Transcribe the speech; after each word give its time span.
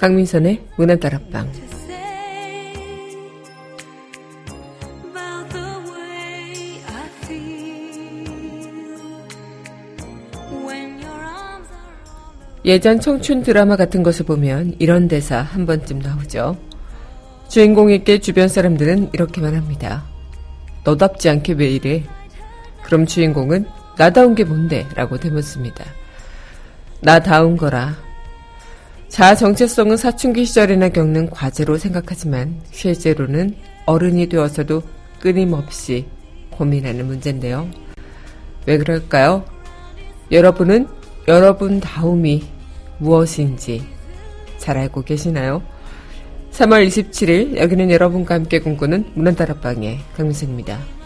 강민선의 0.00 0.62
문화다락방 0.76 1.52
예전 12.64 12.98
청춘 12.98 13.42
드라마 13.42 13.76
같은 13.76 14.02
것을 14.02 14.24
보면 14.24 14.74
이런 14.78 15.06
대사 15.06 15.42
한 15.42 15.66
번쯤 15.66 15.98
나오죠. 15.98 16.56
주인공에게 17.48 18.20
주변 18.20 18.48
사람들은 18.48 19.10
이렇게만 19.12 19.54
합니다. 19.54 20.04
너답지 20.82 21.28
않게 21.28 21.54
왜 21.54 21.68
이래? 21.68 22.04
그럼 22.84 23.04
주인공은 23.04 23.66
나다운 23.98 24.34
게 24.34 24.44
뭔데? 24.44 24.86
라고 24.94 25.18
대묻습니다. 25.18 25.84
나다운 27.00 27.58
거라. 27.58 28.09
자아 29.10 29.34
정체성은 29.34 29.96
사춘기 29.96 30.44
시절에나 30.44 30.90
겪는 30.90 31.30
과제로 31.30 31.76
생각하지만 31.76 32.60
실제로는 32.70 33.56
어른이 33.84 34.28
되어서도 34.28 34.82
끊임없이 35.18 36.06
고민하는 36.50 37.06
문제인데요. 37.06 37.68
왜 38.66 38.78
그럴까요? 38.78 39.44
여러분은 40.30 40.86
여러분 41.26 41.80
다움이 41.80 42.44
무엇인지 42.98 43.82
잘 44.58 44.78
알고 44.78 45.02
계시나요? 45.02 45.60
3월 46.52 46.86
27일 46.86 47.56
여기는 47.56 47.90
여러분과 47.90 48.36
함께 48.36 48.60
꿈꾸는 48.60 49.10
문화다락방의 49.14 49.98
강민선입니다. 50.16 50.99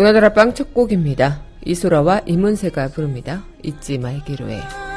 문화다락방 0.00 0.54
첫 0.54 0.72
곡입니다. 0.72 1.42
이소라와 1.66 2.22
이문세가 2.24 2.88
부릅니다. 2.88 3.44
잊지 3.62 3.98
말기로 3.98 4.48
해. 4.48 4.89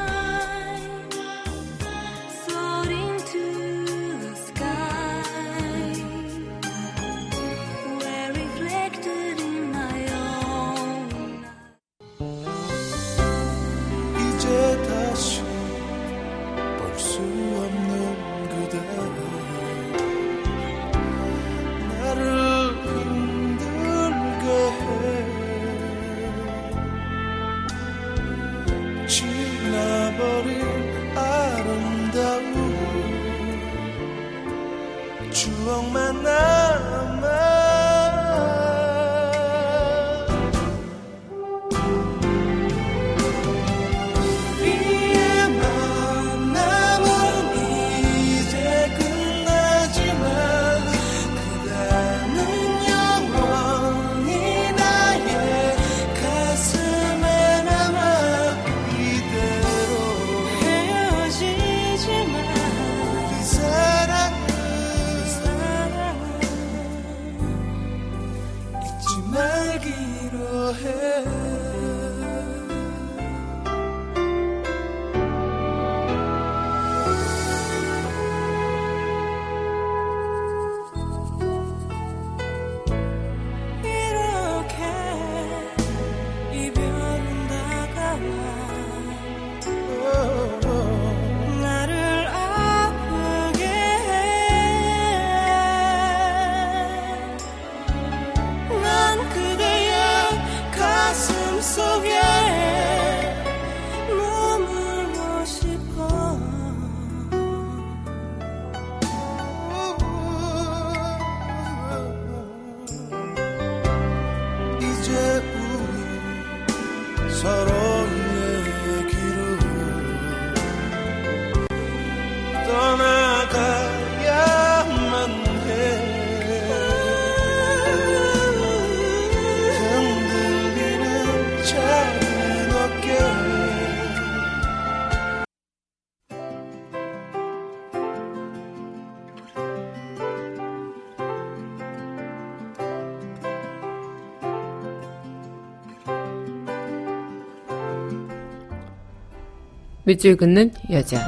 밑줄 150.05 150.35
긋는 150.35 150.73
여자. 150.91 151.21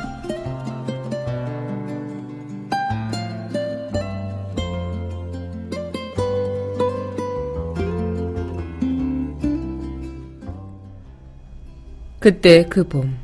그때 12.20 12.66
그 12.66 12.86
봄, 12.86 13.16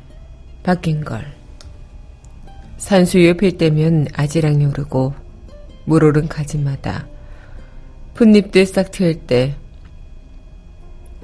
바뀐 0.62 1.04
걸. 1.04 1.26
산수유 2.78 3.36
필 3.36 3.58
때면 3.58 4.06
아지랑이 4.14 4.64
오르고, 4.64 5.12
물 5.84 6.04
오른 6.04 6.28
가지마다, 6.28 7.06
풋잎들 8.14 8.64
싹 8.64 8.90
트일 8.90 9.26
때, 9.26 9.56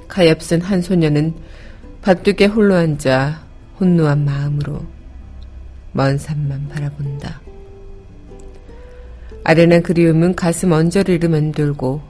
가엾은 0.08 0.60
한 0.60 0.82
소녀는 0.82 1.34
밭둑에 2.02 2.46
홀로 2.46 2.74
앉아 2.74 3.47
혼노한 3.80 4.24
마음으로 4.24 4.84
먼 5.92 6.18
산만 6.18 6.68
바라본다. 6.68 7.40
아련한 9.44 9.82
그리움은 9.82 10.34
가슴 10.34 10.72
언저리를 10.72 11.28
맴돌고 11.28 12.02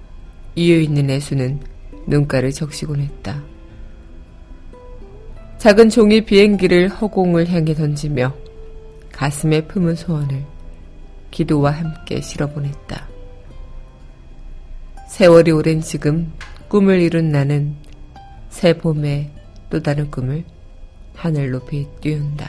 이유 0.56 0.80
있는 0.80 1.08
애수는 1.10 1.60
눈가를 2.06 2.52
적시곤 2.52 3.00
했다. 3.00 3.42
작은 5.58 5.90
종이 5.90 6.24
비행기를 6.24 6.88
허공을 6.88 7.48
향해 7.48 7.74
던지며 7.74 8.34
가슴에 9.12 9.62
품은 9.66 9.96
소원을 9.96 10.44
기도와 11.30 11.72
함께 11.72 12.20
실어보냈다. 12.20 13.08
세월이 15.08 15.50
오랜 15.50 15.80
지금 15.80 16.32
꿈을 16.68 17.00
이룬 17.00 17.30
나는 17.30 17.74
새 18.50 18.76
봄의 18.76 19.30
또 19.70 19.82
다른 19.82 20.10
꿈을 20.10 20.44
하늘 21.18 21.50
높이 21.50 21.84
띄운다. 22.00 22.48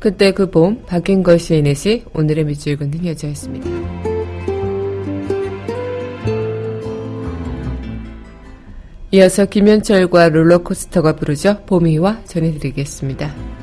그때 0.00 0.32
그봄 0.32 0.84
바뀐 0.86 1.22
것이 1.22 1.56
이내시 1.56 2.04
오늘의 2.12 2.44
밑줄 2.44 2.76
긋는 2.76 3.06
여자였습니다. 3.06 4.15
이어서 9.16 9.46
김현철과 9.46 10.28
롤러코스터가 10.28 11.16
부르죠. 11.16 11.62
봄이와 11.64 12.24
전해드리겠습니다. 12.26 13.55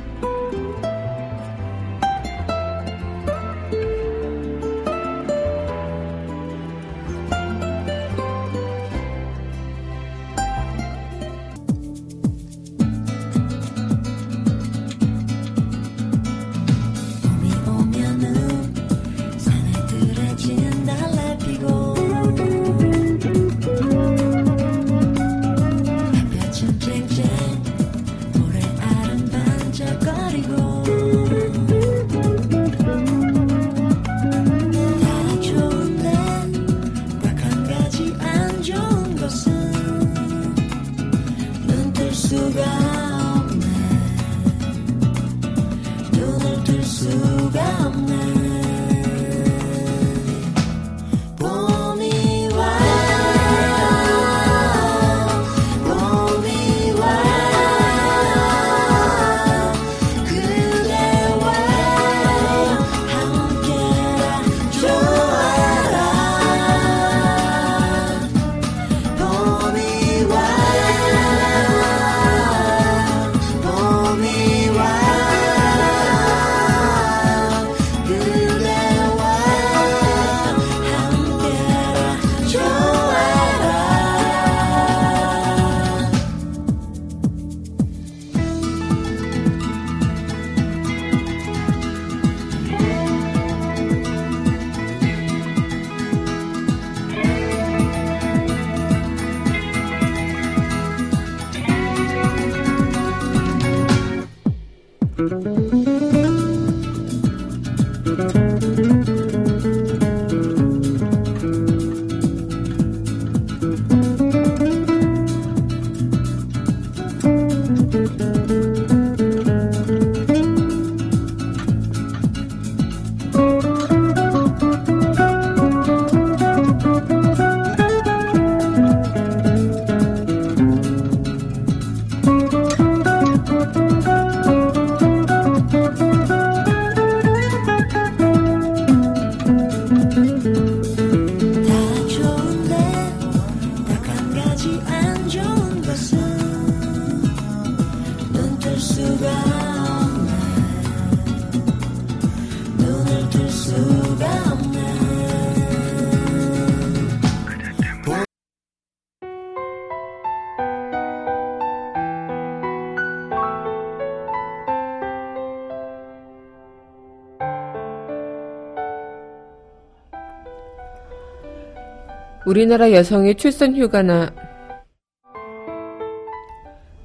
우리나라 172.46 172.92
여성의 172.92 173.36
출산 173.36 173.74
휴가나 173.74 174.32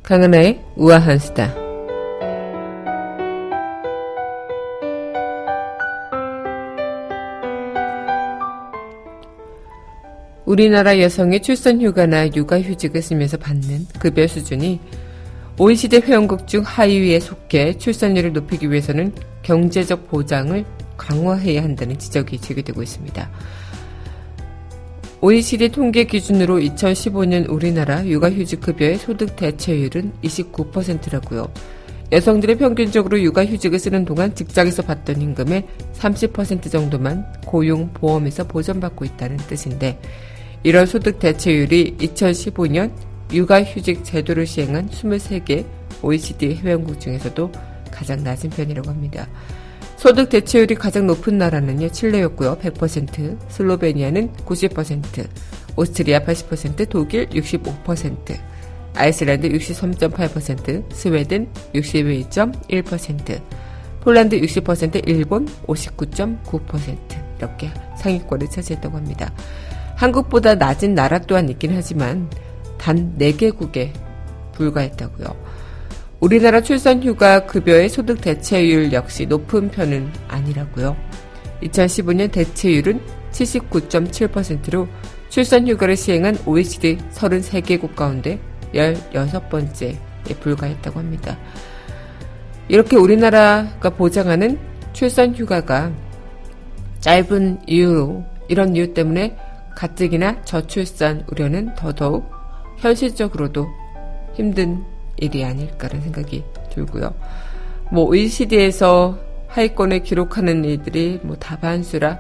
강하나의 0.04 0.62
우아한 0.76 1.18
수다. 1.18 1.69
우리나라 10.50 11.00
여성의 11.00 11.44
출산 11.44 11.80
휴가나 11.80 12.28
육아 12.34 12.60
휴직을 12.60 13.04
쓰면서 13.04 13.38
받는 13.38 13.86
급여 14.00 14.26
수준이 14.26 14.80
OECD 15.60 15.98
회원국 15.98 16.48
중 16.48 16.64
하위에 16.64 17.20
속해 17.20 17.78
출산율을 17.78 18.34
높이기 18.34 18.72
위해서는 18.72 19.14
경제적 19.44 20.08
보장을 20.08 20.66
강화해야 20.98 21.62
한다는 21.62 22.00
지적이 22.00 22.40
제기되고 22.40 22.82
있습니다. 22.82 23.30
OECD 25.22 25.70
통계 25.70 26.06
기준으로 26.06 26.58
2015년 26.58 27.48
우리나라 27.48 28.04
육아휴직 28.04 28.60
급여의 28.60 28.98
소득 28.98 29.36
대체율은 29.36 30.14
29%라고요. 30.24 31.54
여성들이 32.12 32.56
평균적으로 32.56 33.22
육아휴직을 33.22 33.78
쓰는 33.78 34.04
동안 34.04 34.34
직장에서 34.34 34.82
받던 34.82 35.22
임금의 35.22 35.68
30% 35.94 36.72
정도만 36.72 37.24
고용보험에서 37.46 38.48
보전받고 38.48 39.06
있다는 39.06 39.38
뜻인데 39.38 40.00
이런 40.64 40.86
소득 40.86 41.20
대체율이 41.20 41.98
2015년 41.98 42.92
육아휴직 43.32 44.04
제도를 44.04 44.46
시행한 44.46 44.90
23개 44.90 45.66
OECD 46.02 46.56
회원국 46.56 47.00
중에서도 47.00 47.52
가장 47.92 48.24
낮은 48.24 48.50
편이라고 48.50 48.90
합니다. 48.90 49.28
소득 49.98 50.30
대체율이 50.30 50.76
가장 50.76 51.08
높은 51.08 51.38
나라는요, 51.38 51.90
칠레였고요. 51.90 52.58
100%, 52.60 53.38
슬로베니아는 53.50 54.34
90%, 54.46 55.28
오스트리아 55.76 56.22
80%, 56.22 56.90
독일 56.90 57.28
65%, 57.28 58.38
아이슬란드 58.96 59.50
63.8%, 59.50 60.94
스웨덴 60.94 61.50
62.1%, 61.74 63.42
폴란드 64.02 64.40
60%, 64.40 65.08
일본 65.08 65.46
59.9% 65.68 66.98
이렇게 67.38 67.70
상위권을 67.98 68.50
차지했다고 68.50 68.96
합니다. 68.98 69.34
한국보다 70.00 70.56
낮은 70.56 70.96
나라 70.96 71.20
또한 71.20 71.50
있긴 71.50 71.74
하지만 71.76 72.30
단 72.78 73.18
4개국에 73.20 73.92
불과했다고요. 74.54 75.28
우리나라 76.22 76.62
출산휴가 76.62 77.46
급여의 77.46 77.90
소득 77.90 78.22
대체율 78.22 78.94
역시 78.94 79.26
높은 79.26 79.70
편은 79.70 80.10
아니라고요. 80.30 80.96
2015년 81.64 82.32
대체율은 82.32 83.02
79.7%로 83.32 84.88
출산휴가를 85.28 85.98
시행한 85.98 86.38
OECD 86.46 86.98
33개국 87.12 87.94
가운데 87.96 88.40
16번째에 88.74 89.98
불과했다고 90.40 90.98
합니다. 90.98 91.38
이렇게 92.70 92.96
우리나라가 92.96 93.90
보장하는 93.90 94.58
출산휴가가 94.94 95.92
짧은 97.02 97.64
이유로 97.68 98.24
이런 98.48 98.76
이유 98.76 98.94
때문에 98.94 99.49
가뜩이나 99.80 100.42
저출산 100.44 101.24
우려는 101.32 101.74
더더욱 101.74 102.30
현실적으로도 102.80 103.66
힘든 104.34 104.84
일이 105.16 105.46
아닐까라는 105.46 106.04
생각이 106.04 106.44
들고요. 106.70 107.14
뭐 107.90 108.04
OECD에서 108.04 109.18
하위권에 109.48 110.00
기록하는 110.00 110.66
이들이 110.66 111.22
뭐 111.24 111.38
다반수라 111.38 112.20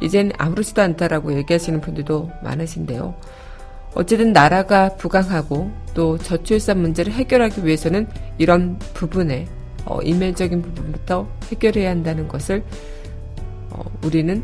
이젠 0.00 0.32
아무렇지도 0.38 0.80
않다라고 0.80 1.36
얘기하시는 1.36 1.82
분들도 1.82 2.30
많으신데요. 2.42 3.14
어쨌든 3.94 4.32
나라가 4.32 4.88
부강하고 4.96 5.70
또 5.92 6.16
저출산 6.16 6.80
문제를 6.80 7.12
해결하기 7.12 7.66
위해서는 7.66 8.08
이런 8.38 8.78
부분에 8.94 9.46
어, 9.84 10.00
인면적인 10.00 10.62
부분부터 10.62 11.28
해결해야 11.50 11.90
한다는 11.90 12.28
것을 12.28 12.64
어, 13.68 13.84
우리는 14.02 14.42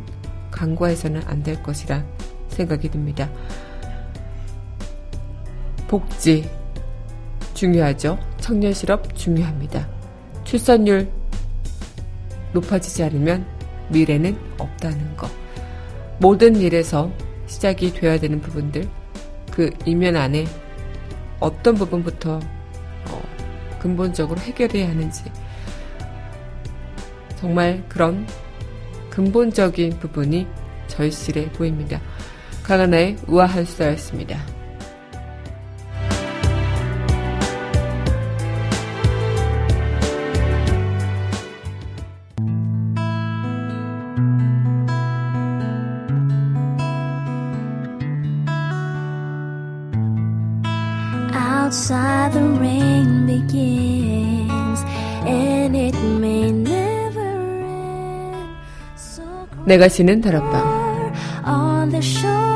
간과해서는 0.51 1.23
안 1.27 1.43
될 1.43 1.63
것이라 1.63 2.05
생각이 2.51 2.89
듭니다. 2.91 3.29
복지 5.89 6.49
중요하죠. 7.55 8.19
청년 8.39 8.73
실업 8.73 9.17
중요합니다. 9.17 9.89
출산율 10.45 11.11
높아지지 12.53 13.03
않으면 13.05 13.47
미래는 13.89 14.39
없다는 14.59 15.17
것. 15.17 15.31
모든 16.19 16.57
일에서 16.57 17.11
시작이 17.47 17.93
되어야 17.93 18.19
되는 18.19 18.41
부분들, 18.41 18.89
그 19.51 19.71
이면 19.85 20.17
안에 20.17 20.47
어떤 21.41 21.75
부분부터 21.75 22.39
어, 23.11 23.23
근본적으로 23.81 24.39
해결해야 24.41 24.89
하는지 24.89 25.25
정말 27.37 27.83
그런 27.89 28.27
근본적인 29.09 29.99
부분이 29.99 30.47
절실해 30.87 31.51
보입니다. 31.53 32.01
강하나의 32.71 33.17
우아한 33.27 33.65
수다였습니다. 33.65 34.39
outside 51.35 52.33
the 52.33 52.47
rain 52.61 53.27
begins 53.27 54.85
and 55.27 55.77
it 55.77 55.97
may 56.21 56.51
never 56.53 57.21
end. 57.21 58.49
So 58.95 59.25
내가 59.67 59.89
지는 59.89 60.21
다락방 60.21 60.63
on 61.45 61.91
the 61.91 62.01
shore 62.01 62.50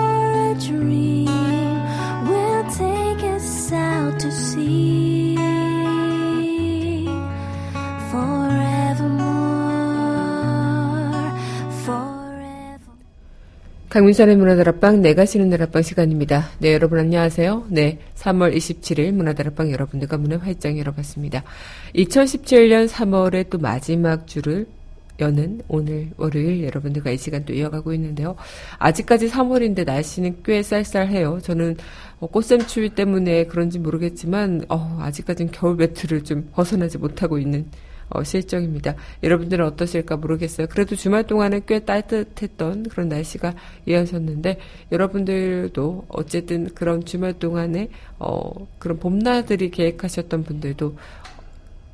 강민선의 13.94 14.34
문화다락방 14.34 15.02
내가 15.02 15.24
지는 15.24 15.50
다락방 15.50 15.82
시간입니다. 15.82 16.48
네 16.58 16.74
여러분 16.74 16.98
안녕하세요. 16.98 17.66
네 17.68 18.00
3월 18.16 18.52
27일 18.52 19.12
문화다락방 19.12 19.70
여러분들과 19.70 20.18
문을 20.18 20.42
활짝 20.42 20.76
열어봤습니다. 20.76 21.44
2017년 21.94 22.88
3월의 22.88 23.50
또 23.50 23.58
마지막 23.58 24.26
주를 24.26 24.66
여는 25.20 25.60
오늘 25.68 26.10
월요일 26.16 26.64
여러분들과 26.64 27.12
이 27.12 27.16
시간 27.16 27.44
또 27.44 27.52
이어가고 27.52 27.92
있는데요. 27.92 28.34
아직까지 28.80 29.28
3월인데 29.28 29.84
날씨는 29.84 30.38
꽤 30.44 30.64
쌀쌀해요. 30.64 31.38
저는 31.40 31.76
어, 32.18 32.26
꽃샘 32.26 32.66
추위 32.66 32.88
때문에 32.88 33.46
그런지 33.46 33.78
모르겠지만 33.78 34.64
어, 34.70 34.98
아직까지는 35.02 35.52
겨울 35.52 35.76
배틀을 35.76 36.24
좀 36.24 36.48
벗어나지 36.52 36.98
못하고 36.98 37.38
있는 37.38 37.66
어, 38.08 38.22
실정입니다. 38.22 38.94
여러분들은 39.22 39.64
어떠실까 39.66 40.16
모르겠어요. 40.16 40.66
그래도 40.68 40.96
주말 40.96 41.26
동안은 41.26 41.62
꽤 41.66 41.80
따뜻했던 41.80 42.84
그런 42.84 43.08
날씨가 43.08 43.54
이어졌는데 43.86 44.58
여러분들도 44.92 46.06
어쨌든 46.08 46.72
그런 46.74 47.04
주말 47.04 47.34
동안에 47.34 47.88
어, 48.18 48.66
그런 48.78 48.98
봄나들이 48.98 49.70
계획하셨던 49.70 50.44
분들도 50.44 50.96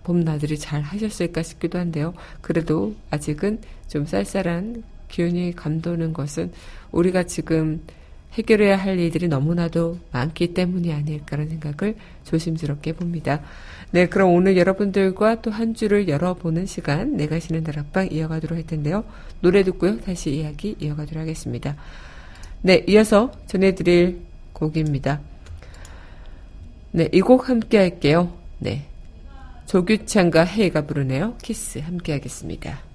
봄나들이 0.04 0.58
잘 0.58 0.80
하셨을까 0.80 1.42
싶기도 1.42 1.78
한데요. 1.78 2.14
그래도 2.40 2.94
아직은 3.10 3.60
좀 3.88 4.06
쌀쌀한 4.06 4.82
기운이 5.08 5.54
감도는 5.54 6.12
것은 6.12 6.52
우리가 6.92 7.24
지금 7.24 7.80
해결해야 8.34 8.76
할 8.76 8.98
일들이 8.98 9.28
너무나도 9.28 9.98
많기 10.12 10.54
때문이 10.54 10.92
아닐까라는 10.92 11.50
생각을 11.50 11.96
조심스럽게 12.24 12.92
봅니다. 12.92 13.40
네, 13.90 14.06
그럼 14.06 14.32
오늘 14.34 14.56
여러분들과 14.56 15.42
또 15.42 15.50
한 15.50 15.74
주를 15.74 16.08
열어보는 16.08 16.66
시간, 16.66 17.16
내가 17.16 17.40
쉬는 17.40 17.64
다락방 17.64 18.08
이어가도록 18.12 18.56
할 18.56 18.66
텐데요. 18.66 19.04
노래 19.40 19.64
듣고요. 19.64 20.00
다시 20.00 20.30
이야기 20.30 20.76
이어가도록 20.80 21.20
하겠습니다. 21.22 21.76
네, 22.62 22.84
이어서 22.86 23.32
전해드릴 23.46 24.20
곡입니다. 24.52 25.20
네, 26.92 27.08
이 27.12 27.20
곡 27.20 27.48
함께 27.48 27.78
할게요. 27.78 28.32
네. 28.58 28.84
조규찬과 29.66 30.44
헤이가 30.44 30.86
부르네요. 30.86 31.36
키스 31.42 31.78
함께 31.78 32.12
하겠습니다. 32.12 32.89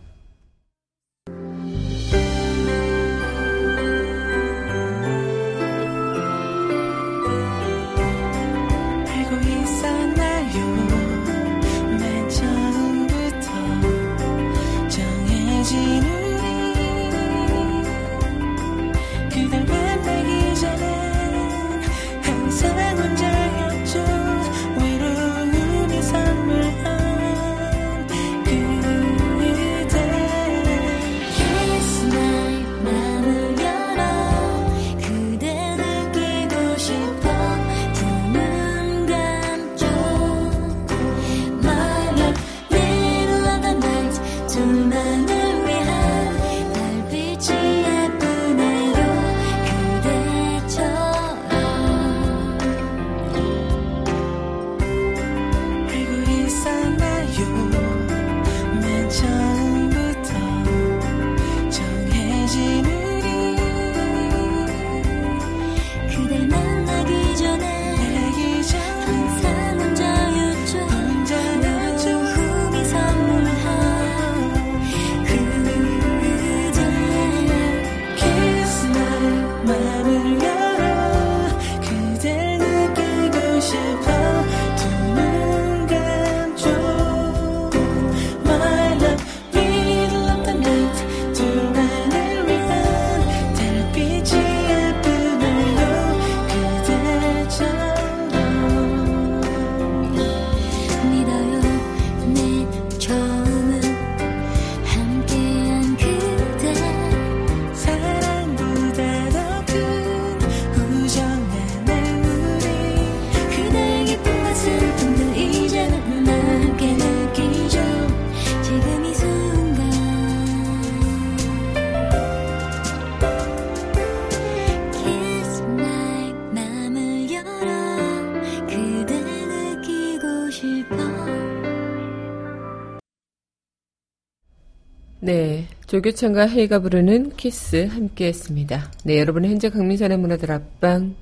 조교창과 135.96 136.48
헤이가 136.48 136.80
부르는 136.80 137.38
키스 137.38 137.86
함께 137.86 138.28
했습니다. 138.28 138.92
네, 139.06 139.18
여러분은 139.18 139.50
현재 139.50 139.70
강민선의 139.70 140.18
문화들 140.18 140.52
앞방, 140.52 141.16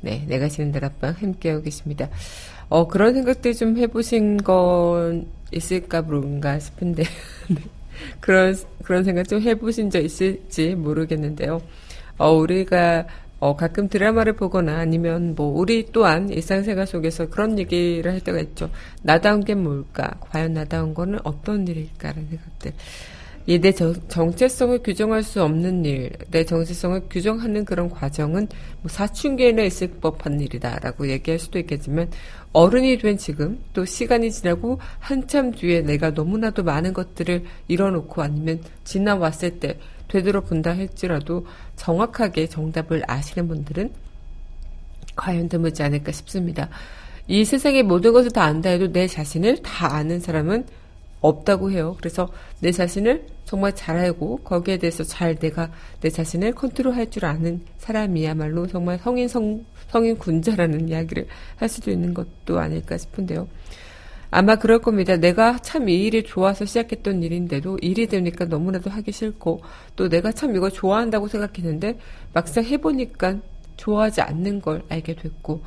네, 0.00 0.24
내가 0.28 0.48
지는 0.48 0.70
들 0.70 0.84
앞방 0.84 1.16
함께하고 1.18 1.64
계십니다. 1.64 2.08
어, 2.68 2.86
그런 2.86 3.14
생각들 3.14 3.52
좀 3.54 3.76
해보신 3.76 4.36
건 4.36 5.26
있을까 5.50 6.02
모른가 6.02 6.60
싶은데, 6.60 7.02
네. 7.50 7.56
그런, 8.20 8.56
그런 8.84 9.02
생각 9.02 9.26
좀 9.26 9.42
해보신 9.42 9.90
적 9.90 9.98
있을지 9.98 10.76
모르겠는데요. 10.76 11.60
어, 12.16 12.30
우리가 12.30 13.08
어, 13.40 13.56
가끔 13.56 13.88
드라마를 13.88 14.34
보거나 14.34 14.78
아니면 14.78 15.34
뭐 15.34 15.48
우리 15.48 15.90
또한 15.90 16.28
일상생활 16.28 16.86
속에서 16.86 17.28
그런 17.28 17.58
얘기를 17.58 18.12
할 18.12 18.20
때가 18.20 18.38
있죠. 18.38 18.70
나다운 19.02 19.42
게 19.42 19.56
뭘까? 19.56 20.12
과연 20.20 20.52
나다운 20.52 20.94
거는 20.94 21.18
어떤 21.24 21.66
일일까라는 21.66 22.28
생각들. 22.28 22.72
이 23.46 23.58
내 23.58 23.72
정체성을 23.72 24.82
규정할 24.84 25.22
수 25.24 25.42
없는 25.42 25.84
일, 25.84 26.12
내 26.30 26.44
정체성을 26.44 27.08
규정하는 27.10 27.64
그런 27.64 27.90
과정은 27.90 28.46
뭐 28.82 28.88
사춘기에나 28.88 29.62
있을 29.62 29.88
법한 30.00 30.40
일이다라고 30.40 31.08
얘기할 31.08 31.40
수도 31.40 31.58
있겠지만 31.58 32.08
어른이 32.52 32.98
된 32.98 33.18
지금 33.18 33.60
또 33.72 33.84
시간이 33.84 34.30
지나고 34.30 34.78
한참 35.00 35.50
뒤에 35.50 35.80
내가 35.80 36.10
너무나도 36.10 36.62
많은 36.62 36.92
것들을 36.92 37.44
이뤄놓고 37.66 38.22
아니면 38.22 38.60
지나왔을 38.84 39.58
때 39.58 39.78
되돌아본다 40.06 40.76
할지라도 40.76 41.46
정확하게 41.74 42.46
정답을 42.46 43.02
아시는 43.08 43.48
분들은 43.48 43.90
과연 45.16 45.48
드물지 45.48 45.82
않을까 45.82 46.12
싶습니다. 46.12 46.68
이 47.26 47.44
세상의 47.44 47.82
모든 47.82 48.12
것을 48.12 48.30
다 48.30 48.44
안다 48.44 48.70
해도 48.70 48.92
내 48.92 49.06
자신을 49.06 49.62
다 49.62 49.94
아는 49.94 50.20
사람은 50.20 50.66
없다고 51.20 51.70
해요. 51.70 51.96
그래서 51.98 52.28
내 52.60 52.72
자신을 52.72 53.31
정말 53.52 53.74
잘 53.74 53.98
알고 53.98 54.38
거기에 54.38 54.78
대해서 54.78 55.04
잘 55.04 55.34
내가 55.34 55.70
내 56.00 56.08
자신을 56.08 56.54
컨트롤할 56.54 57.10
줄 57.10 57.26
아는 57.26 57.60
사람이야말로 57.76 58.66
정말 58.66 58.98
성인 58.98 59.28
성, 59.28 59.62
성인 59.88 60.16
군자라는 60.16 60.88
이야기를 60.88 61.26
할 61.56 61.68
수도 61.68 61.90
있는 61.90 62.14
것도 62.14 62.58
아닐까 62.58 62.96
싶은데요. 62.96 63.46
아마 64.30 64.56
그럴 64.56 64.78
겁니다. 64.78 65.18
내가 65.18 65.58
참 65.58 65.86
이 65.90 66.06
일이 66.06 66.22
좋아서 66.22 66.64
시작했던 66.64 67.22
일인데도 67.22 67.76
일이 67.82 68.06
되니까 68.06 68.46
너무나도 68.46 68.88
하기 68.88 69.12
싫고 69.12 69.60
또 69.96 70.08
내가 70.08 70.32
참 70.32 70.56
이걸 70.56 70.70
좋아한다고 70.70 71.28
생각했는데 71.28 71.98
막상 72.32 72.64
해보니까 72.64 73.36
좋아하지 73.76 74.22
않는 74.22 74.62
걸 74.62 74.82
알게 74.88 75.16
됐고 75.16 75.62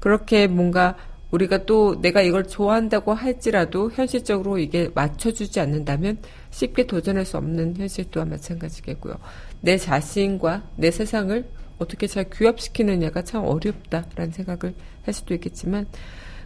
그렇게 0.00 0.48
뭔가 0.48 0.96
우리가 1.32 1.64
또 1.64 2.00
내가 2.00 2.20
이걸 2.22 2.46
좋아한다고 2.46 3.14
할지라도 3.14 3.90
현실적으로 3.90 4.58
이게 4.58 4.90
맞춰주지 4.94 5.60
않는다면 5.60 6.18
쉽게 6.50 6.86
도전할 6.86 7.24
수 7.24 7.38
없는 7.38 7.76
현실 7.76 8.04
또한 8.10 8.28
마찬가지겠고요. 8.28 9.14
내 9.62 9.78
자신과 9.78 10.62
내 10.76 10.90
세상을 10.90 11.44
어떻게 11.78 12.06
잘 12.06 12.26
규합시키느냐가 12.30 13.22
참 13.22 13.44
어렵다라는 13.44 14.32
생각을 14.32 14.74
할 15.04 15.14
수도 15.14 15.34
있겠지만 15.34 15.86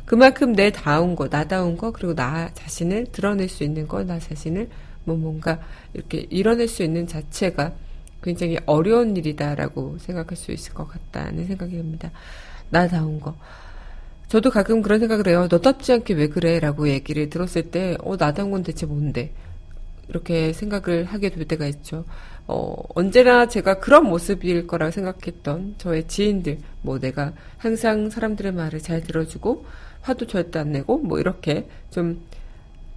그만큼 0.04 0.52
내 0.54 0.70
다운 0.70 1.16
거, 1.16 1.28
나다운 1.28 1.76
거, 1.76 1.90
그리고 1.90 2.14
나 2.14 2.48
자신을 2.54 3.06
드러낼 3.10 3.48
수 3.48 3.64
있는 3.64 3.88
거, 3.88 4.04
나 4.04 4.20
자신을 4.20 4.68
뭐 5.04 5.16
뭔가 5.16 5.60
이렇게 5.94 6.26
이뤄낼 6.30 6.68
수 6.68 6.84
있는 6.84 7.08
자체가 7.08 7.74
굉장히 8.22 8.56
어려운 8.66 9.16
일이다라고 9.16 9.98
생각할 9.98 10.36
수 10.36 10.52
있을 10.52 10.74
것 10.74 10.86
같다는 10.88 11.46
생각이 11.46 11.72
듭니다. 11.72 12.12
나다운 12.70 13.18
거. 13.18 13.34
저도 14.36 14.50
가끔 14.50 14.82
그런 14.82 15.00
생각을 15.00 15.28
해요. 15.28 15.48
너답지 15.50 15.94
않게 15.94 16.12
왜 16.12 16.28
그래? 16.28 16.60
라고 16.60 16.90
얘기를 16.90 17.30
들었을 17.30 17.70
때, 17.70 17.96
어, 18.00 18.18
나다운 18.18 18.50
건 18.50 18.62
대체 18.62 18.84
뭔데? 18.84 19.32
이렇게 20.10 20.52
생각을 20.52 21.04
하게 21.04 21.30
될 21.30 21.48
때가 21.48 21.66
있죠. 21.68 22.04
어, 22.46 22.76
언제나 22.94 23.48
제가 23.48 23.78
그런 23.78 24.04
모습일 24.04 24.66
거라고 24.66 24.92
생각했던 24.92 25.76
저의 25.78 26.06
지인들, 26.06 26.58
뭐 26.82 26.98
내가 26.98 27.32
항상 27.56 28.10
사람들의 28.10 28.52
말을 28.52 28.80
잘 28.80 29.00
들어주고, 29.00 29.64
화도 30.02 30.26
절대 30.26 30.58
안 30.58 30.72
내고 30.72 30.98
뭐 30.98 31.18
이렇게 31.18 31.66
좀 31.90 32.20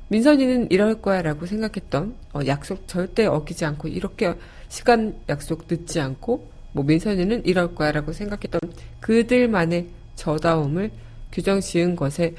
민선이는 0.10 0.72
이럴 0.72 1.02
거야 1.02 1.22
라고 1.22 1.46
생각했던 1.46 2.16
어, 2.34 2.42
약속 2.48 2.86
절대 2.86 3.26
어기지 3.26 3.64
않고 3.64 3.88
이렇게 3.88 4.34
시간 4.68 5.16
약속 5.30 5.68
늦지 5.70 6.02
않고 6.02 6.50
뭐 6.74 6.84
민선이는 6.84 7.46
이럴 7.46 7.76
거야 7.76 7.94
라고 7.94 8.12
생각했던 8.12 8.60
그들만의 9.00 9.88
저다움을 10.16 10.92
규정 11.32 11.60
지은 11.60 11.96
것에 11.96 12.36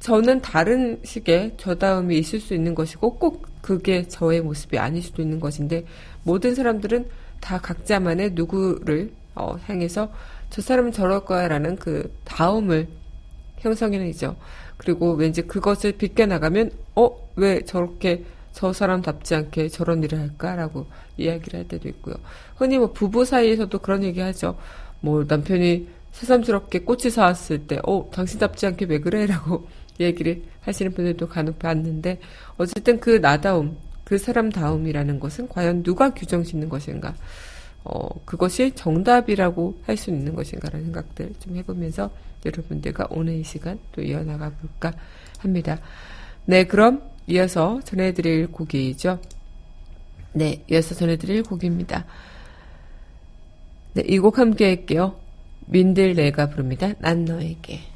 저는 0.00 0.42
다른 0.42 1.00
식의 1.02 1.54
저다움이 1.56 2.18
있을 2.18 2.40
수 2.40 2.54
있는 2.54 2.74
것이고 2.74 3.18
꼭 3.18 3.46
그게 3.62 4.06
저의 4.06 4.40
모습이 4.40 4.78
아닐 4.78 5.02
수도 5.02 5.22
있는 5.22 5.40
것인데 5.40 5.84
모든 6.22 6.54
사람들은 6.54 7.06
다 7.40 7.58
각자만의 7.58 8.32
누구를 8.32 9.12
어, 9.34 9.56
향해서 9.66 10.10
저 10.50 10.62
사람은 10.62 10.92
저럴 10.92 11.24
거야라는 11.24 11.76
그 11.76 12.14
다음을 12.24 12.88
형성해내죠. 13.58 14.36
그리고 14.76 15.12
왠지 15.12 15.42
그것을 15.42 15.92
비껴나가면, 15.92 16.70
어, 16.94 17.10
왜 17.36 17.62
저렇게 17.64 18.24
저 18.52 18.72
사람답지 18.72 19.34
않게 19.34 19.68
저런 19.68 20.02
일을 20.02 20.18
할까라고 20.18 20.86
이야기를 21.18 21.58
할 21.58 21.68
때도 21.68 21.88
있고요. 21.88 22.14
흔히 22.56 22.78
뭐 22.78 22.92
부부 22.92 23.24
사이에서도 23.24 23.78
그런 23.80 24.02
얘기 24.02 24.20
하죠. 24.20 24.56
뭐 25.00 25.24
남편이 25.28 25.88
새삼스럽게 26.16 26.80
꽃이 26.80 27.10
사왔을 27.10 27.66
때, 27.66 27.78
어, 27.84 28.08
당신답지 28.10 28.66
않게 28.66 28.86
왜 28.86 29.00
그래? 29.00 29.26
라고 29.26 29.68
얘기를 30.00 30.42
하시는 30.62 30.92
분들도 30.92 31.28
간혹 31.28 31.58
봤는데, 31.58 32.20
어쨌든 32.56 32.98
그 33.00 33.20
나다움, 33.20 33.76
그 34.04 34.16
사람다움이라는 34.16 35.20
것은 35.20 35.48
과연 35.48 35.82
누가 35.82 36.14
규정 36.14 36.42
짓는 36.42 36.68
것인가? 36.70 37.14
어, 37.84 38.08
그것이 38.24 38.72
정답이라고 38.74 39.78
할 39.84 39.96
수 39.96 40.10
있는 40.10 40.34
것인가라는 40.34 40.86
생각들 40.86 41.34
좀 41.38 41.56
해보면서 41.56 42.10
여러분들과 42.44 43.06
오늘 43.10 43.34
이 43.34 43.44
시간 43.44 43.78
또 43.92 44.02
이어나가 44.02 44.50
볼까 44.50 44.92
합니다. 45.38 45.78
네, 46.46 46.64
그럼 46.64 47.02
이어서 47.26 47.80
전해드릴 47.84 48.48
곡이죠. 48.48 49.20
네, 50.32 50.64
이어서 50.70 50.94
전해드릴 50.94 51.42
곡입니다. 51.42 52.06
네, 53.94 54.02
이 54.08 54.18
곡 54.18 54.38
함께 54.38 54.64
할게요. 54.66 55.16
민들레가 55.66 56.48
부릅니다. 56.48 56.92
난 56.98 57.24
너에게. 57.24 57.95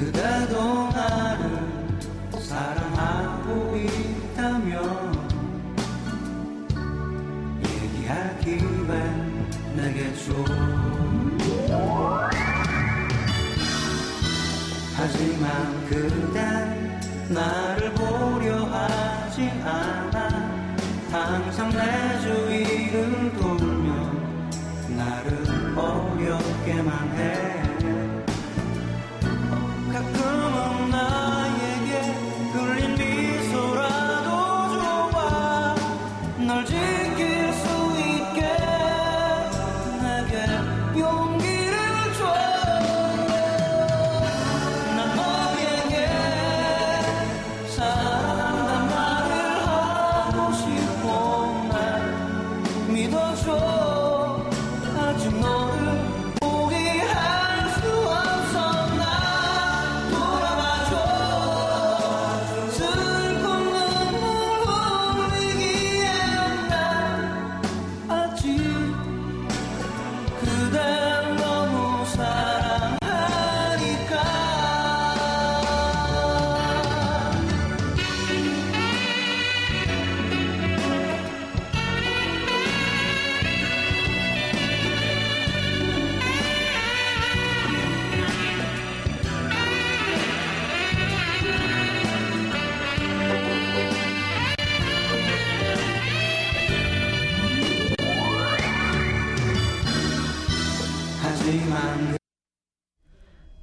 그대도 0.00 0.88
나를 0.94 1.42
사랑하고 2.40 3.76
있다면 3.76 5.28
얘기하기만 7.62 8.96
내게 9.76 10.10
줘 10.14 10.32
하지만 14.96 15.86
그댄 15.90 17.00
나를 17.28 17.92
보려 17.92 18.64
하지 18.64 19.50
않아. 19.62 20.50
항상 21.12 21.68
내주 21.68 22.39
내게 40.20 41.00
용기 41.00 41.59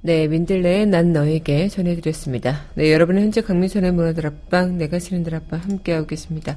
네, 0.08 0.26
민들레의 0.26 0.86
난 0.86 1.12
너에게 1.12 1.68
전해드렸습니다. 1.68 2.62
네, 2.76 2.94
여러분은 2.94 3.20
현재 3.20 3.42
강민선의 3.42 3.92
문화들 3.92 4.26
앞방, 4.26 4.78
내가 4.78 4.98
싫은들 4.98 5.34
앞방 5.34 5.60
함께하고 5.60 6.06
계십니다. 6.06 6.56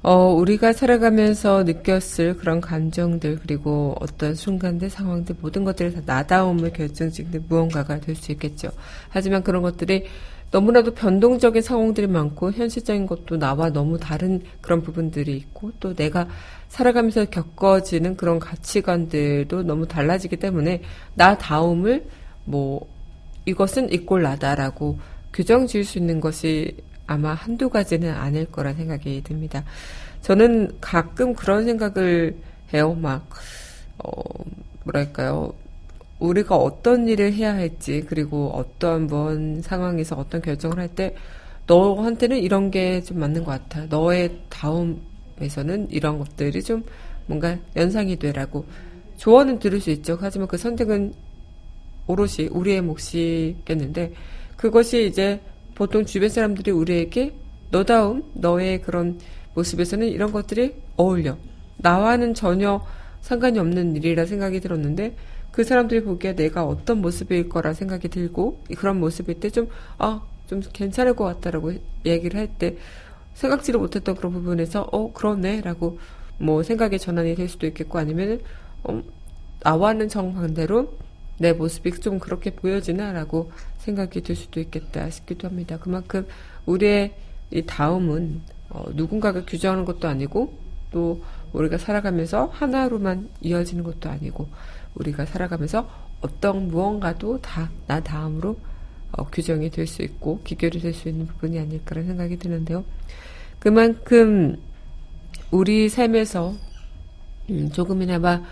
어, 0.00 0.32
우리가 0.32 0.72
살아가면서 0.72 1.64
느꼈을 1.64 2.36
그런 2.36 2.60
감정들, 2.60 3.40
그리고 3.40 3.96
어떤 3.98 4.36
순간들, 4.36 4.90
상황들, 4.90 5.34
모든 5.40 5.64
것들이 5.64 5.92
다 5.92 6.02
나다움을 6.06 6.72
결정짓는 6.72 7.46
무언가가 7.48 7.98
될 7.98 8.14
수 8.14 8.30
있겠죠. 8.30 8.70
하지만 9.08 9.42
그런 9.42 9.62
것들이 9.62 10.04
너무나도 10.52 10.94
변동적인 10.94 11.60
상황들이 11.60 12.06
많고, 12.06 12.52
현실적인 12.52 13.08
것도 13.08 13.40
나와 13.40 13.70
너무 13.70 13.98
다른 13.98 14.40
그런 14.60 14.82
부분들이 14.82 15.36
있고, 15.36 15.72
또 15.80 15.96
내가 15.96 16.28
살아가면서 16.68 17.24
겪어지는 17.24 18.16
그런 18.16 18.38
가치관들도 18.38 19.64
너무 19.64 19.88
달라지기 19.88 20.36
때문에, 20.36 20.82
나다움을 21.16 22.04
뭐 22.48 22.86
이것은 23.44 23.92
이꼴 23.92 24.22
나다라고 24.22 24.98
규정 25.32 25.66
지을 25.66 25.84
수 25.84 25.98
있는 25.98 26.20
것이 26.20 26.76
아마 27.06 27.32
한두 27.34 27.68
가지는 27.70 28.12
아닐 28.14 28.46
거란 28.50 28.74
생각이 28.76 29.22
듭니다. 29.22 29.64
저는 30.22 30.72
가끔 30.80 31.34
그런 31.34 31.64
생각을 31.64 32.36
해요. 32.74 32.94
막, 32.94 33.28
어, 33.98 34.10
뭐랄까요. 34.84 35.52
우리가 36.18 36.56
어떤 36.56 37.08
일을 37.08 37.32
해야 37.32 37.54
할지, 37.54 38.04
그리고 38.08 38.50
어떤 38.54 39.06
뭔 39.06 39.62
상황에서 39.62 40.16
어떤 40.16 40.42
결정을 40.42 40.78
할 40.78 40.88
때, 40.88 41.14
너한테는 41.66 42.38
이런 42.38 42.70
게 42.70 43.00
좀 43.02 43.20
맞는 43.20 43.44
것 43.44 43.52
같아. 43.52 43.84
너의 43.86 44.38
다음에서는 44.48 45.88
이런 45.90 46.18
것들이 46.18 46.62
좀 46.62 46.82
뭔가 47.26 47.56
연상이 47.76 48.16
되라고 48.18 48.64
조언은 49.18 49.58
들을 49.58 49.80
수 49.80 49.90
있죠. 49.90 50.18
하지만 50.20 50.48
그 50.48 50.56
선택은 50.56 51.12
오롯이 52.08 52.48
우리의 52.50 52.82
몫이겠는데 52.82 54.12
그것이 54.56 55.06
이제 55.06 55.40
보통 55.74 56.04
주변 56.04 56.28
사람들이 56.28 56.72
우리에게 56.72 57.34
너다움 57.70 58.24
너의 58.34 58.82
그런 58.82 59.18
모습에서는 59.54 60.08
이런 60.08 60.32
것들이 60.32 60.74
어울려. 60.96 61.36
나와는 61.76 62.34
전혀 62.34 62.84
상관이 63.20 63.58
없는 63.58 63.94
일이라 63.96 64.26
생각이 64.26 64.58
들었는데 64.60 65.14
그 65.52 65.64
사람들이 65.64 66.02
보기에 66.02 66.34
내가 66.34 66.64
어떤 66.64 67.00
모습일 67.00 67.48
거라 67.48 67.72
생각이 67.74 68.08
들고 68.08 68.60
그런 68.76 68.98
모습일 69.00 69.38
때 69.40 69.50
좀 69.50 69.68
아, 69.98 70.22
좀 70.48 70.60
괜찮을 70.72 71.14
것 71.14 71.24
같다라고 71.24 71.72
얘기를 72.04 72.40
할 72.40 72.48
때 72.58 72.76
생각지를 73.34 73.78
못했던 73.80 74.16
그런 74.16 74.32
부분에서 74.32 74.88
어 74.90 75.12
그러네라고 75.12 75.98
뭐 76.38 76.62
생각의 76.62 76.98
전환이 76.98 77.34
될 77.36 77.48
수도 77.48 77.66
있겠고 77.68 77.98
아니면은 77.98 78.40
어, 78.84 79.00
나와는 79.62 80.08
정반대로 80.08 80.92
내 81.38 81.52
모습이 81.52 81.92
좀 82.00 82.18
그렇게 82.18 82.50
보여지나라고 82.50 83.50
생각이 83.78 84.22
들 84.22 84.34
수도 84.36 84.60
있겠다 84.60 85.08
싶기도 85.10 85.48
합니다. 85.48 85.78
그만큼 85.78 86.26
우리의 86.66 87.14
이 87.50 87.62
다음은 87.62 88.40
어, 88.70 88.84
누군가가 88.94 89.44
규정하는 89.44 89.84
것도 89.84 90.08
아니고 90.08 90.58
또 90.90 91.22
우리가 91.52 91.78
살아가면서 91.78 92.46
하나로만 92.52 93.30
이어지는 93.40 93.84
것도 93.84 94.10
아니고 94.10 94.48
우리가 94.94 95.24
살아가면서 95.26 95.88
어떤 96.20 96.68
무언가도 96.68 97.40
다 97.40 97.70
나 97.86 98.00
다음으로 98.00 98.58
어, 99.12 99.24
규정이 99.24 99.70
될 99.70 99.86
수 99.86 100.02
있고 100.02 100.40
기결이 100.44 100.80
될 100.80 100.92
수 100.92 101.08
있는 101.08 101.26
부분이 101.26 101.58
아닐까라는 101.58 102.08
생각이 102.08 102.36
드는데요. 102.38 102.84
그만큼 103.58 104.56
우리 105.50 105.88
삶에서 105.88 106.54
음, 107.50 107.70
조금이나마 107.72 108.42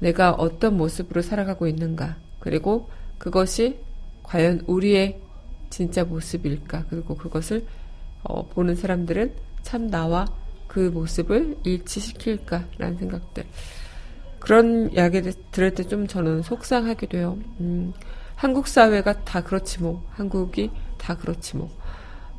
내가 0.00 0.32
어떤 0.32 0.76
모습으로 0.76 1.22
살아가고 1.22 1.66
있는가, 1.66 2.16
그리고 2.40 2.88
그것이 3.18 3.78
과연 4.22 4.62
우리의 4.66 5.20
진짜 5.70 6.04
모습일까, 6.04 6.84
그리고 6.88 7.14
그것을 7.16 7.66
어, 8.22 8.46
보는 8.48 8.74
사람들은 8.76 9.32
참 9.62 9.88
나와 9.90 10.26
그 10.66 10.80
모습을 10.80 11.56
일치시킬까라는 11.64 12.98
생각들. 12.98 13.44
그런 14.38 14.92
이야기를 14.92 15.32
들을 15.50 15.74
때 15.74 15.82
좀 15.84 16.06
저는 16.06 16.42
속상하게 16.42 17.06
돼요. 17.08 17.38
음, 17.60 17.92
한국 18.36 18.68
사회가 18.68 19.24
다 19.24 19.42
그렇지 19.42 19.82
뭐, 19.82 20.04
한국이 20.12 20.70
다 20.96 21.16
그렇지 21.16 21.56
뭐. 21.56 21.70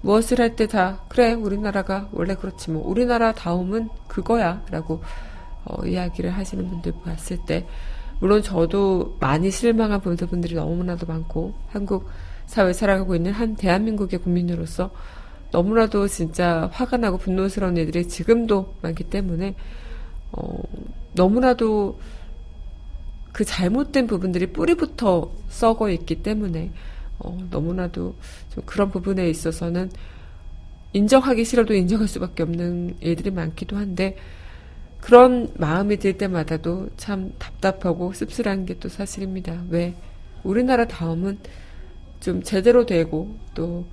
무엇을 0.01 0.39
할 0.39 0.55
때 0.55 0.65
다, 0.67 1.03
그래, 1.09 1.33
우리나라가 1.33 2.07
원래 2.13 2.35
그렇지 2.35 2.71
뭐, 2.71 2.87
우리나라 2.87 3.33
다음은 3.33 3.89
그거야, 4.07 4.63
라고 4.71 5.01
어, 5.69 5.86
이야기를 5.86 6.32
하시는 6.32 6.67
분들 6.69 6.93
봤을 7.03 7.38
때 7.45 7.65
물론 8.19 8.41
저도 8.41 9.15
많이 9.19 9.49
실망한 9.49 10.01
분들이 10.01 10.55
너무나도 10.55 11.05
많고 11.05 11.53
한국 11.69 12.10
사회 12.45 12.69
에 12.69 12.73
살아가고 12.73 13.15
있는 13.15 13.32
한 13.32 13.55
대한민국의 13.55 14.19
국민으로서 14.19 14.89
너무나도 15.51 16.08
진짜 16.08 16.69
화가 16.73 16.97
나고 16.97 17.17
분노스러운 17.17 17.77
일들이 17.77 18.08
지금도 18.08 18.73
많기 18.82 19.03
때문에 19.03 19.55
어, 20.32 20.62
너무나도 21.13 21.99
그 23.32 23.45
잘못된 23.45 24.08
부분들이 24.08 24.47
뿌리부터 24.47 25.32
썩어 25.47 25.89
있기 25.91 26.23
때문에 26.23 26.71
어, 27.19 27.38
너무나도 27.49 28.15
좀 28.53 28.63
그런 28.65 28.89
부분에 28.89 29.29
있어서는 29.29 29.91
인정하기 30.93 31.45
싫어도 31.45 31.73
인정할 31.73 32.08
수밖에 32.08 32.43
없는 32.43 32.97
일들이 32.99 33.29
많기도 33.32 33.77
한데 33.77 34.17
그런 35.01 35.51
마음이 35.57 35.97
들 35.97 36.17
때마다도 36.17 36.89
참 36.97 37.33
답답하고 37.39 38.13
씁쓸한 38.13 38.65
게 38.65 38.75
또 38.79 38.89
사실입니다. 38.89 39.63
왜? 39.69 39.95
우리나라 40.43 40.88
다음은 40.88 41.39
좀 42.19 42.43
제대로 42.43 42.85
되고 42.85 43.35
또 43.53 43.85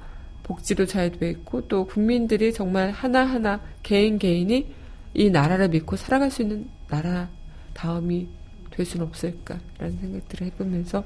복지도 0.43 0.87
잘 0.87 1.11
돼 1.11 1.31
있고 1.31 1.67
또 1.69 1.87
국민들이 1.87 2.53
정말 2.53 2.91
하나하나 2.91 3.61
개인 3.83 4.19
개인이 4.19 4.73
이 5.15 5.31
나라를 5.31 5.69
믿고 5.69 5.97
살아갈 5.97 6.31
수 6.31 6.43
있는 6.43 6.69
나라 6.89 7.29
다음이 7.75 8.29
될 8.71 8.87
수는 8.87 9.07
없을까라는 9.07 9.99
생각들을 10.01 10.47
해보면서 10.49 11.05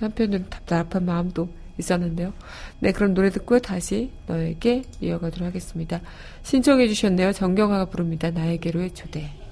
한편으로 0.00 0.44
답답한 0.48 1.04
마음도 1.04 1.48
있었는데요. 1.78 2.32
네, 2.80 2.92
그럼 2.92 3.14
노래 3.14 3.30
듣고 3.30 3.58
다시 3.58 4.10
너에게 4.26 4.82
이어가도록 5.00 5.46
하겠습니다. 5.46 6.00
신청해 6.42 6.88
주셨네요. 6.88 7.32
정경화가 7.32 7.86
부릅니다. 7.86 8.30
나에게로의 8.30 8.94
초대. 8.94 9.43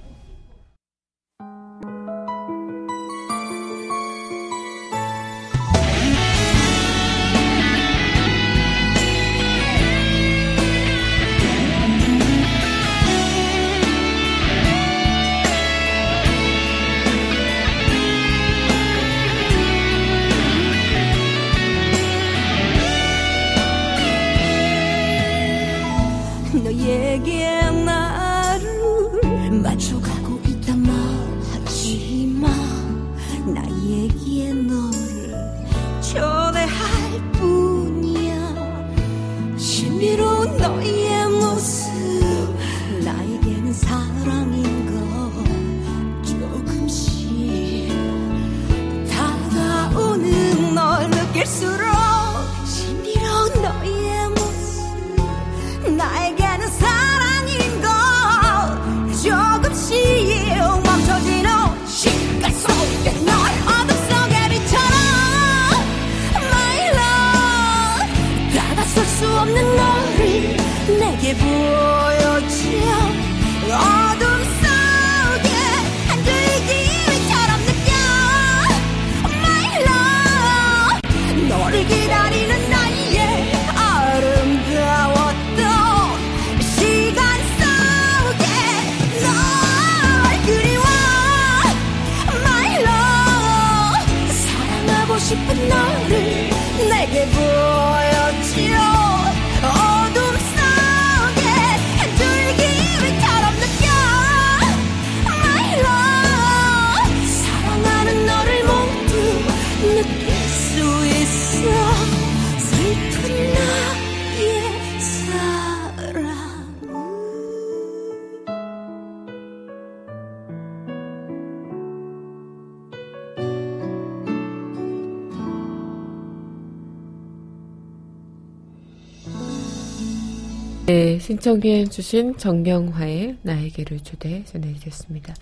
신청해 131.23 131.87
주신 131.87 132.37
정경화의 132.37 133.39
나에게를 133.43 134.01
초대 134.01 134.43
전해드렸습니다. 134.45 135.37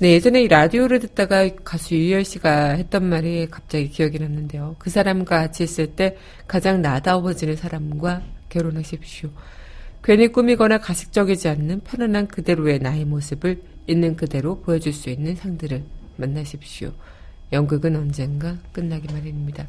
네, 0.00 0.12
예전에 0.12 0.42
이 0.42 0.48
라디오를 0.48 1.00
듣다가 1.00 1.48
가수 1.64 1.94
유열 1.94 2.26
씨가 2.26 2.72
했던 2.72 3.06
말이 3.06 3.46
갑자기 3.50 3.88
기억이 3.88 4.18
났는데요. 4.18 4.76
그 4.78 4.90
사람과 4.90 5.38
같이 5.38 5.64
있을 5.64 5.96
때 5.96 6.18
가장 6.46 6.82
나다워지는 6.82 7.56
사람과 7.56 8.20
결혼하십시오. 8.50 9.30
괜히 10.02 10.28
꾸미거나 10.28 10.78
가식적이지 10.78 11.48
않는 11.48 11.80
편안한 11.80 12.26
그대로의 12.26 12.78
나의 12.78 13.06
모습을 13.06 13.62
있는 13.86 14.16
그대로 14.16 14.60
보여줄 14.60 14.92
수 14.92 15.08
있는 15.10 15.34
상들을 15.34 15.82
만나십시오. 16.16 16.92
연극은 17.52 17.96
언젠가 17.96 18.56
끝나기 18.72 19.12
마련입니다. 19.12 19.66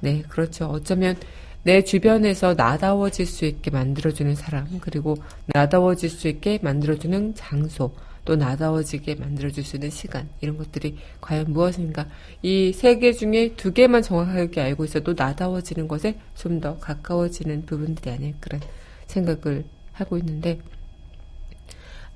네, 0.00 0.22
그렇죠. 0.28 0.66
어쩌면 0.66 1.16
내 1.64 1.82
주변에서 1.82 2.54
나다워질 2.54 3.26
수 3.26 3.44
있게 3.44 3.70
만들어주는 3.70 4.34
사람, 4.34 4.66
그리고 4.80 5.16
나다워질 5.46 6.08
수 6.08 6.28
있게 6.28 6.58
만들어주는 6.62 7.34
장소, 7.34 7.92
또 8.28 8.36
나다워지게 8.36 9.14
만들어줄 9.14 9.64
수 9.64 9.76
있는 9.76 9.88
시간, 9.88 10.28
이런 10.42 10.58
것들이 10.58 10.98
과연 11.22 11.46
무엇인가. 11.50 12.06
이 12.42 12.72
세 12.74 12.98
개 13.00 13.14
중에 13.14 13.54
두 13.56 13.72
개만 13.72 14.02
정확하게 14.02 14.60
알고 14.60 14.84
있어도 14.84 15.14
나다워지는 15.16 15.88
것에 15.88 16.18
좀 16.34 16.60
더 16.60 16.76
가까워지는 16.78 17.64
부분들이 17.64 18.10
아닐까라는 18.10 18.66
생각을 19.06 19.64
하고 19.94 20.18
있는데, 20.18 20.58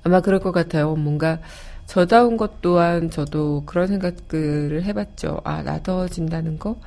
아마 0.03 0.21
그럴 0.21 0.39
것 0.39 0.51
같아요. 0.51 0.95
뭔가, 0.95 1.39
저다운 1.87 2.37
것 2.37 2.61
또한 2.61 3.09
저도 3.09 3.63
그런 3.65 3.87
생각을 3.87 4.83
해봤죠. 4.83 5.41
아, 5.43 5.63
나다워진다는 5.63 6.59
거? 6.59 6.79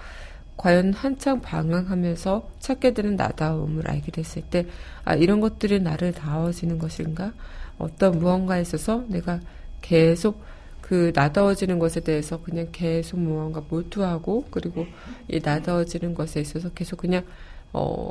과연 0.56 0.92
한창 0.92 1.40
방황하면서 1.40 2.48
찾게 2.60 2.94
되는 2.94 3.16
나다움을 3.16 3.90
알게 3.90 4.12
됐을 4.12 4.42
때, 4.42 4.66
아, 5.04 5.16
이런 5.16 5.40
것들이 5.40 5.80
나를 5.80 6.12
다워지는 6.12 6.78
것인가? 6.78 7.32
어떤 7.78 8.18
무언가에 8.18 8.62
있어서 8.62 9.04
내가 9.08 9.40
계속 9.82 10.42
그 10.80 11.12
나다워지는 11.14 11.78
것에 11.78 12.00
대해서 12.00 12.40
그냥 12.42 12.68
계속 12.72 13.18
무언가 13.18 13.62
몰두하고, 13.68 14.46
그리고 14.50 14.86
이 15.28 15.40
나다워지는 15.42 16.14
것에 16.14 16.40
있어서 16.40 16.70
계속 16.70 16.98
그냥, 16.98 17.24
어, 17.72 18.10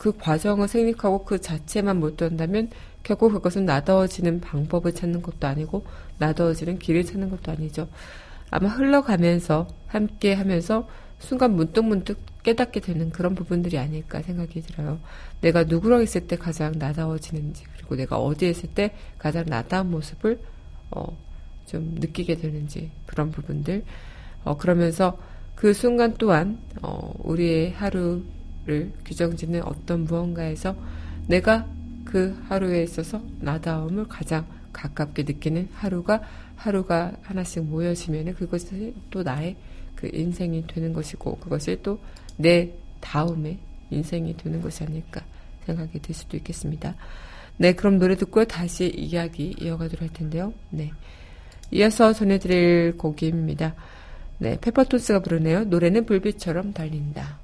그 0.00 0.16
과정을 0.16 0.66
생략하고 0.68 1.24
그 1.24 1.40
자체만 1.40 2.00
몰두한다면 2.00 2.70
결국 3.02 3.32
그것은 3.32 3.66
나더워지는 3.66 4.40
방법을 4.40 4.94
찾는 4.94 5.20
것도 5.20 5.46
아니고 5.46 5.84
나더워지는 6.18 6.78
길을 6.78 7.04
찾는 7.04 7.28
것도 7.28 7.52
아니죠. 7.52 7.86
아마 8.50 8.68
흘러가면서 8.68 9.68
함께 9.88 10.32
하면서 10.32 10.88
순간 11.18 11.54
문득문득 11.54 12.18
깨닫게 12.42 12.80
되는 12.80 13.10
그런 13.10 13.34
부분들이 13.34 13.78
아닐까 13.78 14.22
생각이 14.22 14.62
들어요. 14.62 14.98
내가 15.40 15.64
누구랑 15.64 16.02
있을 16.02 16.26
때 16.26 16.36
가장 16.36 16.72
나다워지는지 16.78 17.64
그리고 17.74 17.96
내가 17.96 18.18
어디에 18.18 18.50
있을 18.50 18.70
때 18.70 18.92
가장 19.18 19.44
나다운 19.46 19.90
모습을 19.90 20.40
어, 20.90 21.16
좀 21.66 21.96
느끼게 21.98 22.36
되는지 22.36 22.90
그런 23.06 23.30
부분들 23.30 23.84
어, 24.44 24.56
그러면서 24.56 25.18
그 25.54 25.72
순간 25.74 26.14
또한 26.18 26.58
어, 26.82 27.12
우리의 27.18 27.72
하루를 27.72 28.92
규정 29.04 29.36
짓는 29.36 29.62
어떤 29.62 30.04
무언가에서 30.04 30.74
내가 31.26 31.66
그 32.04 32.36
하루에 32.48 32.82
있어서 32.82 33.22
나다움을 33.40 34.08
가장 34.08 34.46
가깝게 34.72 35.24
느끼는 35.24 35.68
하루가 35.72 36.22
하루가 36.56 37.12
하나씩 37.22 37.64
모여지면 37.64 38.34
그것이 38.34 38.94
또 39.10 39.22
나의 39.22 39.56
그 39.94 40.10
인생이 40.12 40.66
되는 40.66 40.92
것이고 40.92 41.36
그것이 41.36 41.78
또 41.82 41.98
내 42.40 42.72
다음에 43.00 43.58
인생이 43.90 44.36
되는 44.36 44.60
것이 44.62 44.84
아닐까 44.84 45.22
생각이 45.66 46.00
들 46.00 46.14
수도 46.14 46.36
있겠습니다. 46.36 46.94
네, 47.56 47.72
그럼 47.74 47.98
노래 47.98 48.16
듣고 48.16 48.44
다시 48.46 48.88
이야기 48.88 49.54
이어가도록 49.60 50.00
할 50.00 50.08
텐데요. 50.08 50.52
네. 50.70 50.92
이어서 51.70 52.12
전해드릴 52.12 52.96
곡입니다. 52.96 53.74
네, 54.38 54.58
페퍼톤스가 54.60 55.20
부르네요. 55.20 55.64
노래는 55.64 56.06
불빛처럼 56.06 56.72
달린다. 56.72 57.38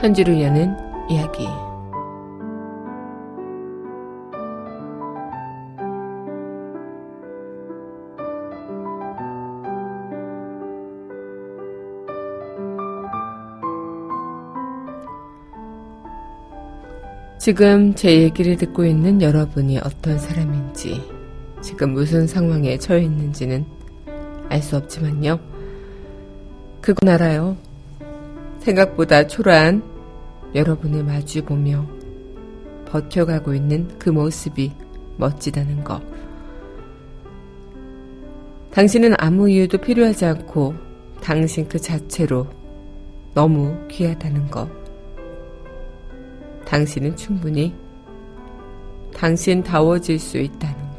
한 0.00 0.14
줄을 0.14 0.40
여는 0.40 0.74
이야기. 1.10 1.46
지금 17.38 17.94
제 17.94 18.22
얘기를 18.22 18.56
듣고 18.56 18.86
있는 18.86 19.20
여러분이 19.20 19.78
어떤 19.78 20.18
사람인지, 20.18 21.02
지금 21.60 21.92
무슨 21.92 22.26
상황에 22.26 22.78
처해 22.78 23.02
있는지는 23.02 23.66
알 24.48 24.62
수 24.62 24.78
없지만요. 24.78 25.38
그건 26.80 27.10
알아요. 27.10 27.58
생각보다 28.60 29.26
초라한 29.26 29.89
여러분을 30.54 31.04
마주보며 31.04 31.86
버텨가고 32.86 33.54
있는 33.54 33.88
그 33.98 34.10
모습이 34.10 34.72
멋지다는 35.16 35.84
거. 35.84 36.00
당신은 38.72 39.14
아무 39.18 39.50
이유도 39.50 39.78
필요하지 39.78 40.24
않고 40.24 40.74
당신 41.20 41.68
그 41.68 41.78
자체로 41.78 42.46
너무 43.34 43.76
귀하다는 43.88 44.48
것. 44.48 44.68
당신은 46.64 47.16
충분히 47.16 47.74
당신다워질 49.14 50.18
수 50.18 50.38
있다는 50.38 50.78
것. 50.78 50.89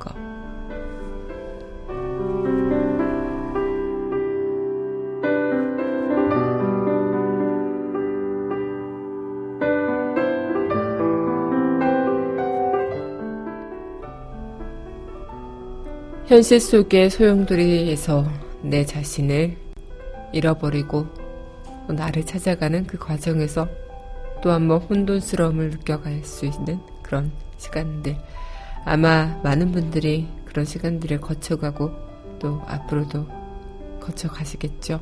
현실 16.31 16.61
속의 16.61 17.09
소용돌이에서 17.09 18.25
내 18.61 18.85
자신을 18.85 19.57
잃어버리고 20.31 21.05
나를 21.89 22.25
찾아가는 22.25 22.87
그 22.87 22.97
과정에서 22.97 23.67
또 24.41 24.51
한번 24.51 24.79
혼돈스러움을 24.79 25.71
느껴갈 25.71 26.23
수 26.23 26.45
있는 26.45 26.79
그런 27.01 27.33
시간들. 27.57 28.15
아마 28.85 29.37
많은 29.43 29.73
분들이 29.73 30.25
그런 30.45 30.63
시간들을 30.63 31.19
거쳐가고 31.19 31.91
또 32.39 32.61
앞으로도 32.65 33.27
거쳐가시겠죠. 33.99 35.01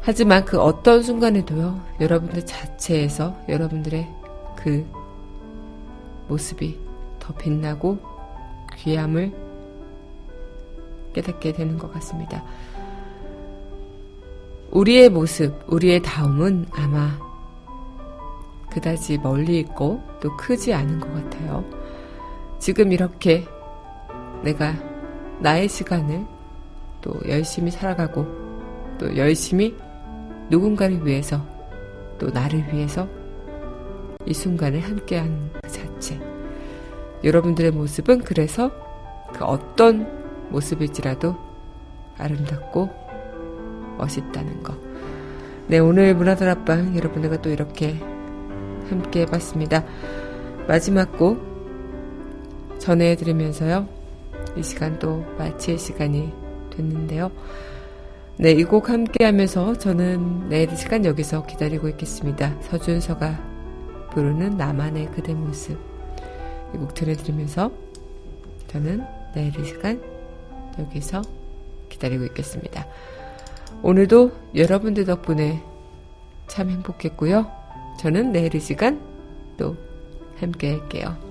하지만 0.00 0.46
그 0.46 0.58
어떤 0.58 1.02
순간에도요, 1.02 1.84
여러분들 2.00 2.46
자체에서 2.46 3.38
여러분들의 3.46 4.08
그 4.56 4.90
모습이 6.28 6.78
더 7.18 7.34
빛나고 7.34 7.98
귀함을 8.78 9.47
깨닫게 11.18 11.52
되는 11.52 11.76
것 11.78 11.92
같습니다. 11.94 12.44
우리의 14.70 15.08
모습, 15.08 15.54
우리의 15.66 16.02
다움은 16.02 16.66
아마 16.72 17.18
그다지 18.70 19.18
멀리 19.18 19.58
있고 19.60 20.00
또 20.20 20.36
크지 20.36 20.72
않은 20.74 21.00
것 21.00 21.12
같아요. 21.12 21.64
지금 22.58 22.92
이렇게 22.92 23.44
내가 24.42 24.74
나의 25.40 25.68
시간을 25.68 26.26
또 27.00 27.14
열심히 27.26 27.70
살아가고 27.70 28.26
또 28.98 29.16
열심히 29.16 29.74
누군가를 30.50 31.04
위해서 31.06 31.44
또 32.18 32.28
나를 32.30 32.72
위해서 32.72 33.08
이 34.26 34.34
순간을 34.34 34.80
함께한 34.80 35.50
그 35.62 35.70
자체. 35.70 36.20
여러분들의 37.24 37.70
모습은 37.70 38.20
그래서 38.20 38.70
그 39.32 39.44
어떤 39.44 40.17
모습일지라도 40.50 41.36
아름답고 42.16 42.90
멋있다는 43.98 44.62
거. 44.62 44.74
네, 45.66 45.78
오늘 45.78 46.14
문화들 46.14 46.48
앞방 46.48 46.96
여러분들과 46.96 47.42
또 47.42 47.50
이렇게 47.50 47.98
함께 48.88 49.22
해봤습니다. 49.22 49.84
마지막 50.66 51.16
곡 51.18 51.38
전해드리면서요. 52.78 53.86
이 54.56 54.62
시간 54.62 54.98
또 54.98 55.24
마칠 55.36 55.78
시간이 55.78 56.32
됐는데요. 56.70 57.30
네, 58.38 58.52
이 58.52 58.64
곡 58.64 58.88
함께 58.88 59.24
하면서 59.24 59.76
저는 59.76 60.48
내일 60.48 60.72
이 60.72 60.76
시간 60.76 61.04
여기서 61.04 61.44
기다리고 61.46 61.88
있겠습니다. 61.88 62.56
서준서가 62.62 63.38
부르는 64.12 64.56
나만의 64.56 65.10
그대 65.10 65.34
모습. 65.34 65.76
이 66.74 66.78
곡 66.78 66.94
전해드리면서 66.94 67.70
저는 68.68 69.04
내일 69.34 69.58
이 69.58 69.64
시간 69.64 70.00
여기서 70.78 71.22
기다리고 71.88 72.24
있겠습니다. 72.26 72.86
오늘도 73.82 74.32
여러분들 74.54 75.04
덕분에 75.04 75.62
참 76.46 76.70
행복했고요. 76.70 77.50
저는 77.98 78.32
내일 78.32 78.54
이 78.54 78.60
시간 78.60 79.00
또 79.56 79.76
함께 80.38 80.72
할게요. 80.72 81.27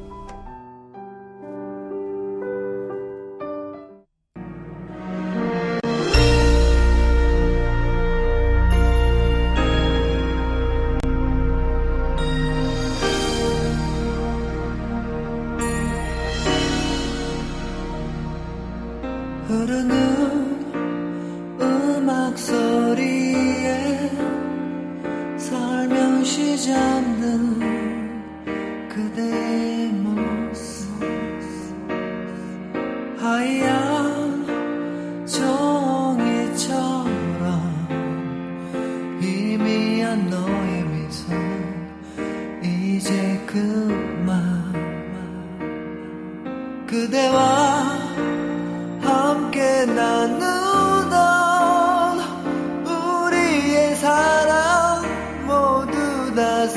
All 56.39 56.67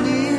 the 0.00 0.29